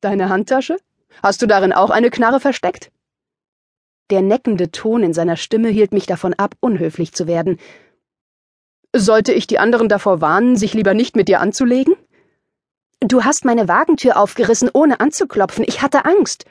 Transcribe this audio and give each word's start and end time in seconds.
Deine 0.00 0.28
Handtasche? 0.28 0.76
Hast 1.22 1.42
du 1.42 1.46
darin 1.46 1.72
auch 1.72 1.90
eine 1.90 2.10
Knarre 2.10 2.40
versteckt? 2.40 2.90
Der 4.10 4.22
neckende 4.22 4.70
Ton 4.70 5.02
in 5.02 5.12
seiner 5.12 5.36
Stimme 5.36 5.68
hielt 5.68 5.92
mich 5.92 6.06
davon 6.06 6.34
ab, 6.34 6.54
unhöflich 6.60 7.12
zu 7.12 7.26
werden. 7.26 7.58
Sollte 8.94 9.32
ich 9.32 9.46
die 9.46 9.58
anderen 9.58 9.88
davor 9.88 10.20
warnen, 10.20 10.56
sich 10.56 10.74
lieber 10.74 10.94
nicht 10.94 11.14
mit 11.16 11.28
dir 11.28 11.40
anzulegen? 11.40 11.94
Du 13.00 13.24
hast 13.24 13.44
meine 13.44 13.68
Wagentür 13.68 14.16
aufgerissen, 14.16 14.68
ohne 14.72 15.00
anzuklopfen. 15.00 15.64
Ich 15.66 15.80
hatte 15.80 16.04
Angst. 16.04 16.44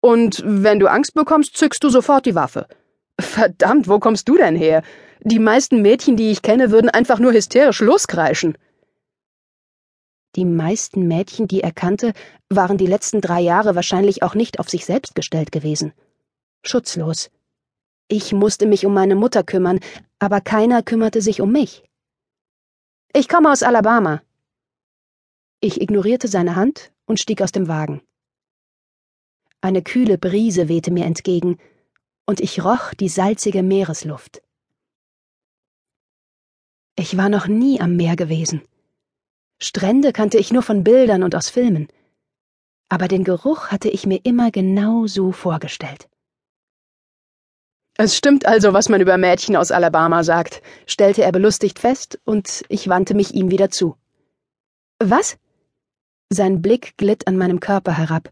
Und 0.00 0.42
wenn 0.44 0.78
du 0.78 0.86
Angst 0.86 1.14
bekommst, 1.14 1.56
zückst 1.56 1.82
du 1.82 1.88
sofort 1.88 2.26
die 2.26 2.34
Waffe. 2.34 2.68
Verdammt, 3.18 3.88
wo 3.88 3.98
kommst 3.98 4.28
du 4.28 4.36
denn 4.36 4.54
her? 4.54 4.82
Die 5.20 5.38
meisten 5.38 5.80
Mädchen, 5.80 6.16
die 6.16 6.30
ich 6.30 6.42
kenne, 6.42 6.70
würden 6.70 6.90
einfach 6.90 7.18
nur 7.18 7.32
hysterisch 7.32 7.80
loskreischen. 7.80 8.58
Die 10.36 10.44
meisten 10.44 11.06
Mädchen, 11.06 11.46
die 11.46 11.60
er 11.60 11.72
kannte, 11.72 12.12
waren 12.48 12.76
die 12.76 12.86
letzten 12.86 13.20
drei 13.20 13.40
Jahre 13.40 13.74
wahrscheinlich 13.74 14.22
auch 14.22 14.34
nicht 14.34 14.58
auf 14.58 14.68
sich 14.68 14.84
selbst 14.84 15.14
gestellt 15.14 15.52
gewesen. 15.52 15.92
Schutzlos. 16.64 17.30
Ich 18.08 18.32
musste 18.32 18.66
mich 18.66 18.84
um 18.84 18.92
meine 18.92 19.14
Mutter 19.14 19.44
kümmern, 19.44 19.80
aber 20.18 20.40
keiner 20.40 20.82
kümmerte 20.82 21.22
sich 21.22 21.40
um 21.40 21.52
mich. 21.52 21.84
Ich 23.12 23.28
komme 23.28 23.52
aus 23.52 23.62
Alabama. 23.62 24.22
Ich 25.60 25.80
ignorierte 25.80 26.26
seine 26.26 26.56
Hand 26.56 26.92
und 27.06 27.20
stieg 27.20 27.40
aus 27.40 27.52
dem 27.52 27.68
Wagen. 27.68 28.02
Eine 29.60 29.82
kühle 29.82 30.18
Brise 30.18 30.68
wehte 30.68 30.90
mir 30.90 31.04
entgegen, 31.04 31.58
und 32.26 32.40
ich 32.40 32.64
roch 32.64 32.92
die 32.94 33.08
salzige 33.08 33.62
Meeresluft. 33.62 34.42
Ich 36.96 37.16
war 37.16 37.28
noch 37.28 37.46
nie 37.46 37.80
am 37.80 37.96
Meer 37.96 38.16
gewesen. 38.16 38.62
Strände 39.58 40.12
kannte 40.12 40.38
ich 40.38 40.52
nur 40.52 40.62
von 40.62 40.84
Bildern 40.84 41.22
und 41.22 41.34
aus 41.34 41.48
Filmen. 41.48 41.88
Aber 42.88 43.08
den 43.08 43.24
Geruch 43.24 43.68
hatte 43.68 43.88
ich 43.88 44.06
mir 44.06 44.20
immer 44.24 44.50
genau 44.50 45.06
so 45.06 45.32
vorgestellt. 45.32 46.08
Es 47.96 48.16
stimmt 48.16 48.44
also, 48.44 48.72
was 48.72 48.88
man 48.88 49.00
über 49.00 49.16
Mädchen 49.18 49.54
aus 49.54 49.70
Alabama 49.70 50.24
sagt, 50.24 50.62
stellte 50.86 51.22
er 51.22 51.30
belustigt 51.30 51.78
fest, 51.78 52.18
und 52.24 52.64
ich 52.68 52.88
wandte 52.88 53.14
mich 53.14 53.34
ihm 53.34 53.52
wieder 53.52 53.70
zu. 53.70 53.96
Was? 54.98 55.36
Sein 56.28 56.60
Blick 56.60 56.96
glitt 56.96 57.28
an 57.28 57.36
meinem 57.36 57.60
Körper 57.60 57.96
herab. 57.96 58.30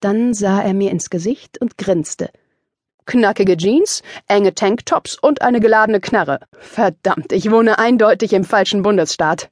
Dann 0.00 0.34
sah 0.34 0.60
er 0.62 0.74
mir 0.74 0.90
ins 0.90 1.08
Gesicht 1.08 1.58
und 1.58 1.78
grinste. 1.78 2.30
Knackige 3.06 3.56
Jeans, 3.56 4.02
enge 4.26 4.54
Tanktops 4.54 5.16
und 5.16 5.40
eine 5.40 5.60
geladene 5.60 6.00
Knarre. 6.00 6.40
Verdammt, 6.58 7.32
ich 7.32 7.50
wohne 7.50 7.78
eindeutig 7.78 8.34
im 8.34 8.44
falschen 8.44 8.82
Bundesstaat. 8.82 9.48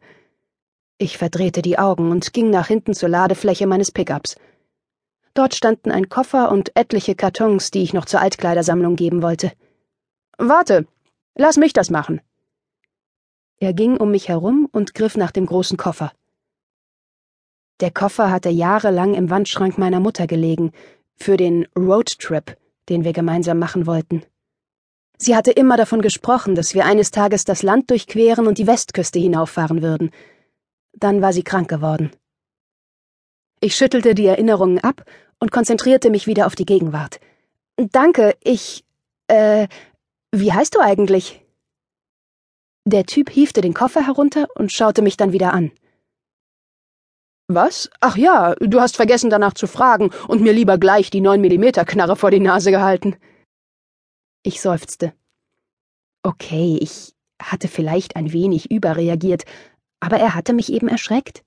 Ich 0.99 1.19
verdrehte 1.19 1.61
die 1.61 1.79
Augen 1.79 2.11
und 2.11 2.33
ging 2.33 2.51
nach 2.51 2.69
hinten 2.69 2.95
zur 2.95 3.09
Ladefläche 3.09 3.67
meines 3.67 3.91
Pickups. 3.91 4.37
Dort 5.35 5.55
standen 5.55 5.91
ein 5.91 6.09
Koffer 6.09 6.53
und 6.53 6.77
etliche 6.77 7.17
Kartons, 7.17 7.73
die 7.73 7.83
ich 7.83 7.93
noch 7.93 8.05
zur 8.05 8.21
Altkleidersammlung 8.21 8.95
geben 8.95 9.21
wollte. 9.21 9.53
Warte, 10.39 10.87
lass 11.35 11.57
mich 11.57 11.73
das 11.73 11.91
machen. 11.91 12.21
Er 13.59 13.73
ging 13.73 13.97
um 13.97 14.13
mich 14.13 14.29
herum 14.29 14.69
und 14.71 14.95
griff 14.95 15.17
nach 15.17 15.33
dem 15.33 15.47
großen 15.47 15.77
Koffer. 15.77 16.13
Der 17.81 17.91
Koffer 17.91 18.31
hatte 18.31 18.51
jahrelang 18.51 19.15
im 19.15 19.31
Wandschrank 19.31 19.79
meiner 19.79 19.99
Mutter 19.99 20.29
gelegen, 20.29 20.71
für 21.17 21.37
den 21.37 21.67
Roadtrip, 21.77 22.57
den 22.89 23.05
wir 23.05 23.13
gemeinsam 23.13 23.59
machen 23.59 23.87
wollten. 23.87 24.25
Sie 25.17 25.35
hatte 25.35 25.51
immer 25.51 25.77
davon 25.77 26.03
gesprochen, 26.03 26.55
dass 26.55 26.75
wir 26.75 26.85
eines 26.85 27.11
Tages 27.11 27.45
das 27.45 27.63
Land 27.63 27.91
durchqueren 27.91 28.47
und 28.47 28.59
die 28.59 28.67
Westküste 28.67 29.19
hinauffahren 29.19 29.83
würden. 29.83 30.11
Dann 30.97 31.23
war 31.23 31.33
sie 31.33 31.43
krank 31.43 31.69
geworden. 31.69 32.11
Ich 33.61 33.77
schüttelte 33.77 34.15
die 34.15 34.27
Erinnerungen 34.27 34.79
ab 34.79 35.05
und 35.39 35.51
konzentrierte 35.51 36.11
mich 36.11 36.27
wieder 36.27 36.47
auf 36.47 36.55
die 36.55 36.67
Gegenwart. 36.67 37.21
Danke, 37.77 38.37
ich. 38.43 38.85
Äh, 39.27 39.69
wie 40.33 40.53
heißt 40.53 40.75
du 40.75 40.81
eigentlich? 40.81 41.41
Der 42.87 43.05
Typ 43.07 43.31
hiefte 43.31 43.63
den 43.63 43.73
Koffer 43.73 44.07
herunter 44.07 44.47
und 44.55 44.71
schaute 44.71 45.01
mich 45.01 45.17
dann 45.17 45.33
wieder 45.33 45.55
an. 45.55 45.73
Was? 47.49 47.91
Ach 48.01 48.17
ja, 48.17 48.55
du 48.57 48.81
hast 48.81 48.97
vergessen 48.97 49.31
danach 49.31 49.55
zu 49.55 49.67
fragen 49.67 50.11
und 50.29 50.41
mir 50.43 50.53
lieber 50.53 50.79
gleich 50.79 51.11
die 51.11 51.21
9 51.21 51.41
mm 51.41 51.85
Knarre 51.87 52.17
vor 52.17 52.31
die 52.31 52.41
Nase 52.41 52.71
gehalten. 52.71 53.17
Ich 54.43 54.61
seufzte. 54.61 55.13
Okay, 56.23 56.79
ich 56.81 57.15
hatte 57.41 57.69
vielleicht 57.69 58.17
ein 58.17 58.33
wenig 58.33 58.71
überreagiert, 58.71 59.45
aber 60.01 60.19
er 60.19 60.35
hatte 60.35 60.53
mich 60.53 60.73
eben 60.73 60.89
erschreckt. 60.89 61.43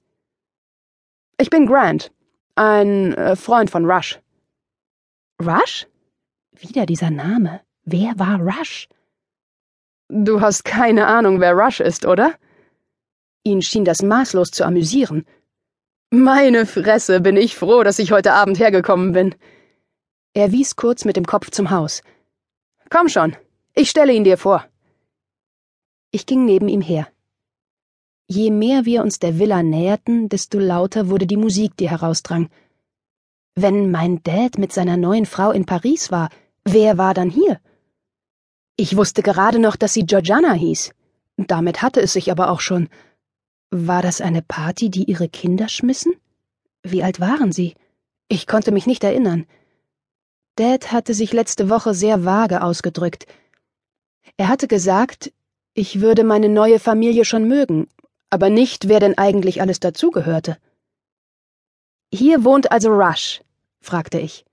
Ich 1.37 1.49
bin 1.49 1.65
Grant, 1.65 2.11
ein 2.55 3.13
äh, 3.13 3.35
Freund 3.35 3.69
von 3.69 3.89
Rush. 3.89 4.19
Rush? 5.41 5.87
Wieder 6.51 6.85
dieser 6.85 7.11
Name. 7.11 7.61
Wer 7.83 8.17
war 8.17 8.39
Rush? 8.39 8.89
Du 10.09 10.41
hast 10.41 10.65
keine 10.65 11.05
Ahnung, 11.05 11.39
wer 11.39 11.53
Rush 11.53 11.79
ist, 11.79 12.05
oder? 12.05 12.33
Ihn 13.43 13.61
schien 13.61 13.85
das 13.85 14.01
maßlos 14.01 14.51
zu 14.51 14.65
amüsieren. 14.65 15.25
Meine 16.09 16.65
Fresse, 16.65 17.19
bin 17.21 17.37
ich 17.37 17.55
froh, 17.55 17.83
dass 17.83 17.99
ich 17.99 18.11
heute 18.11 18.33
Abend 18.33 18.59
hergekommen 18.59 19.11
bin. 19.11 19.35
Er 20.33 20.51
wies 20.51 20.75
kurz 20.75 21.05
mit 21.05 21.17
dem 21.17 21.25
Kopf 21.25 21.51
zum 21.51 21.69
Haus. 21.69 22.01
Komm 22.89 23.09
schon, 23.09 23.35
ich 23.75 23.89
stelle 23.89 24.13
ihn 24.13 24.23
dir 24.23 24.37
vor. 24.37 24.65
Ich 26.11 26.25
ging 26.25 26.45
neben 26.45 26.69
ihm 26.69 26.81
her. 26.81 27.07
Je 28.29 28.51
mehr 28.51 28.83
wir 28.83 29.03
uns 29.03 29.19
der 29.19 29.39
Villa 29.39 29.63
näherten, 29.63 30.27
desto 30.27 30.59
lauter 30.59 31.07
wurde 31.09 31.25
die 31.25 31.37
Musik, 31.37 31.77
die 31.77 31.89
herausdrang. 31.89 32.49
Wenn 33.55 33.89
mein 33.89 34.21
Dad 34.21 34.57
mit 34.57 34.73
seiner 34.73 34.97
neuen 34.97 35.25
Frau 35.25 35.51
in 35.51 35.65
Paris 35.65 36.11
war, 36.11 36.29
wer 36.65 36.97
war 36.97 37.13
dann 37.13 37.29
hier? 37.29 37.61
Ich 38.75 38.97
wusste 38.97 39.23
gerade 39.23 39.59
noch, 39.59 39.77
dass 39.77 39.93
sie 39.93 40.05
Georgiana 40.05 40.51
hieß. 40.51 40.91
Damit 41.37 41.81
hatte 41.81 42.01
es 42.01 42.13
sich 42.13 42.29
aber 42.29 42.51
auch 42.51 42.59
schon. 42.59 42.89
War 43.71 44.01
das 44.01 44.19
eine 44.19 44.41
Party, 44.41 44.89
die 44.89 45.05
ihre 45.05 45.29
Kinder 45.29 45.69
schmissen? 45.69 46.13
Wie 46.83 47.03
alt 47.03 47.21
waren 47.21 47.53
sie? 47.53 47.75
Ich 48.27 48.45
konnte 48.45 48.71
mich 48.73 48.87
nicht 48.87 49.05
erinnern. 49.05 49.45
Dad 50.57 50.91
hatte 50.91 51.13
sich 51.13 51.31
letzte 51.31 51.69
Woche 51.69 51.93
sehr 51.93 52.25
vage 52.25 52.61
ausgedrückt. 52.61 53.25
Er 54.35 54.49
hatte 54.49 54.67
gesagt, 54.67 55.31
ich 55.73 56.01
würde 56.01 56.25
meine 56.25 56.49
neue 56.49 56.79
Familie 56.79 57.23
schon 57.23 57.47
mögen, 57.47 57.87
aber 58.29 58.49
nicht, 58.49 58.87
wer 58.87 58.99
denn 58.99 59.17
eigentlich 59.17 59.61
alles 59.61 59.79
dazugehörte. 59.79 60.57
Hier 62.13 62.43
wohnt 62.43 62.71
also 62.71 62.89
Rush? 62.89 63.41
fragte 63.81 64.19
ich. 64.19 64.45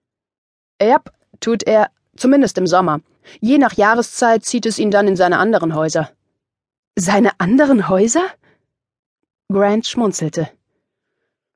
Yep, 0.82 1.12
tut 1.40 1.62
er, 1.64 1.90
zumindest 2.16 2.58
im 2.58 2.66
Sommer. 2.66 3.00
Je 3.40 3.58
nach 3.58 3.74
Jahreszeit 3.74 4.44
zieht 4.44 4.66
es 4.66 4.78
ihn 4.78 4.90
dann 4.90 5.08
in 5.08 5.16
seine 5.16 5.38
anderen 5.38 5.74
Häuser. 5.74 6.10
Seine 6.96 7.30
anderen 7.38 7.88
Häuser? 7.88 8.26
Grant 9.52 9.86
schmunzelte. 9.86 10.50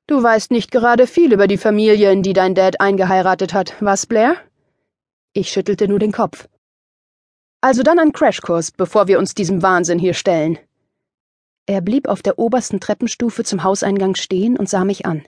Du 0.07 0.21
weißt 0.23 0.51
nicht 0.51 0.71
gerade 0.71 1.05
viel 1.05 1.33
über 1.33 1.47
die 1.47 1.57
Familie, 1.57 2.11
in 2.11 2.23
die 2.23 2.33
dein 2.33 2.55
Dad 2.55 2.81
eingeheiratet 2.81 3.53
hat, 3.53 3.75
was, 3.79 4.05
Blair? 4.05 4.35
Ich 5.33 5.51
schüttelte 5.51 5.87
nur 5.87 5.99
den 5.99 6.11
Kopf. 6.11 6.47
Also 7.61 7.83
dann 7.83 7.99
ein 7.99 8.13
Crashkurs, 8.13 8.71
bevor 8.71 9.07
wir 9.07 9.19
uns 9.19 9.35
diesem 9.35 9.61
Wahnsinn 9.61 9.99
hier 9.99 10.13
stellen. 10.13 10.57
Er 11.69 11.81
blieb 11.81 12.07
auf 12.07 12.23
der 12.23 12.39
obersten 12.39 12.79
Treppenstufe 12.79 13.43
zum 13.43 13.63
Hauseingang 13.63 14.15
stehen 14.15 14.57
und 14.57 14.67
sah 14.67 14.83
mich 14.83 15.05
an. 15.05 15.27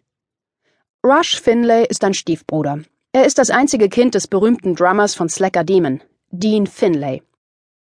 Rush 1.05 1.39
Finlay 1.39 1.85
ist 1.87 2.01
dein 2.01 2.15
Stiefbruder. 2.15 2.79
Er 3.11 3.25
ist 3.25 3.37
das 3.37 3.51
einzige 3.51 3.89
Kind 3.89 4.15
des 4.15 4.27
berühmten 4.27 4.73
Drummers 4.73 5.13
von 5.13 5.29
Slacker 5.29 5.63
Demon, 5.63 6.01
Dean 6.31 6.65
Finlay. 6.65 7.21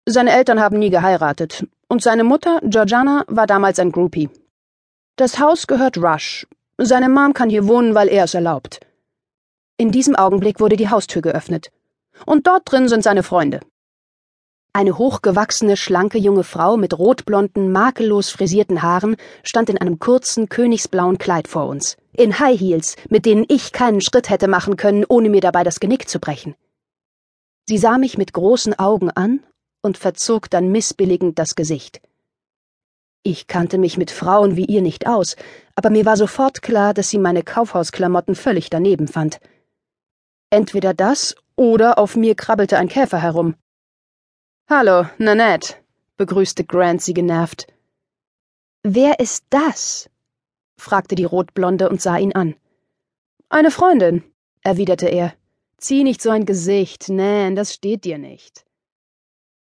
Seine 0.07 0.33
Eltern 0.33 0.59
haben 0.59 0.79
nie 0.79 0.89
geheiratet, 0.89 1.67
und 1.89 2.03
seine 2.03 2.25
Mutter, 2.25 2.61
Georgiana, 2.63 3.27
war 3.29 3.47
damals 3.47 3.79
ein 3.79 3.93
Groupie. 3.93 4.31
Das 5.17 5.39
Haus 5.39 5.67
gehört 5.67 5.99
Rush. 5.99 6.47
Seine 6.79 7.11
Mom 7.11 7.35
kann 7.35 7.51
hier 7.51 7.69
wohnen, 7.69 7.95
weil 7.95 8.09
er 8.09 8.25
es 8.25 8.33
erlaubt. 8.33 8.81
In 9.77 9.93
diesem 9.93 10.17
Augenblick 10.17 10.61
wurde 10.61 10.79
die 10.79 10.89
Haustür 10.89 11.21
geöffnet. 11.21 11.71
Und 12.25 12.47
dort 12.47 12.73
drin 12.73 12.89
sind 12.89 13.03
seine 13.03 13.23
Freunde. 13.23 13.61
Eine 14.77 14.99
hochgewachsene, 14.99 15.75
schlanke 15.75 16.19
junge 16.19 16.45
Frau 16.45 16.77
mit 16.77 16.99
rotblonden, 16.99 17.73
makellos 17.73 18.29
frisierten 18.29 18.83
Haaren 18.83 19.17
stand 19.43 19.71
in 19.71 19.79
einem 19.79 19.99
kurzen, 19.99 20.51
königsblauen 20.51 21.17
Kleid 21.17 21.49
vor 21.49 21.67
uns, 21.67 21.97
in 22.13 22.39
High 22.39 22.61
Heels, 22.61 22.97
mit 23.09 23.25
denen 23.25 23.47
ich 23.49 23.73
keinen 23.73 24.03
Schritt 24.03 24.29
hätte 24.29 24.49
machen 24.49 24.77
können, 24.77 25.07
ohne 25.09 25.31
mir 25.31 25.41
dabei 25.41 25.65
das 25.65 25.81
Genick 25.81 26.11
zu 26.11 26.21
brechen. 26.21 26.57
Sie 27.67 27.79
sah 27.79 27.97
mich 27.97 28.19
mit 28.19 28.35
großen 28.35 28.79
Augen 28.79 29.09
an 29.11 29.43
und 29.81 29.97
verzog 29.97 30.51
dann 30.51 30.71
missbilligend 30.71 31.39
das 31.39 31.55
Gesicht. 31.55 32.03
Ich 33.23 33.47
kannte 33.47 33.79
mich 33.79 33.97
mit 33.97 34.11
Frauen 34.11 34.57
wie 34.57 34.67
ihr 34.67 34.83
nicht 34.83 35.07
aus, 35.07 35.37
aber 35.75 35.89
mir 35.89 36.05
war 36.05 36.19
sofort 36.19 36.61
klar, 36.61 36.93
dass 36.93 37.09
sie 37.09 37.19
meine 37.19 37.43
Kaufhausklamotten 37.43 38.35
völlig 38.35 38.69
daneben 38.69 39.09
fand. 39.09 39.41
Entweder 40.51 40.93
das 40.93 41.35
oder 41.57 41.97
auf 41.97 42.15
mir 42.15 42.35
krabbelte 42.35 42.77
ein 42.77 42.89
Käfer 42.89 43.23
herum. 43.23 43.55
Hallo, 44.69 45.07
Nanette, 45.19 45.77
begrüßte 46.17 46.65
Grant 46.65 47.01
sie 47.01 47.15
genervt. 47.15 47.69
Wer 48.83 49.21
ist 49.21 49.45
das? 49.51 50.11
fragte 50.77 51.15
die 51.15 51.23
Rotblonde 51.23 51.89
und 51.89 52.03
sah 52.03 52.17
ihn 52.17 52.35
an. 52.35 52.57
Eine 53.49 53.71
Freundin, 53.71 54.25
erwiderte 54.63 55.07
er. 55.07 55.35
Zieh 55.77 56.03
nicht 56.03 56.21
so 56.21 56.31
ein 56.31 56.47
Gesicht, 56.47 57.09
Nan, 57.09 57.55
das 57.55 57.75
steht 57.75 58.05
dir 58.05 58.19
nicht. 58.19 58.66